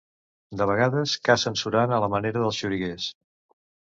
[0.61, 3.09] De vegades, cacen surant a la manera dels xoriguers.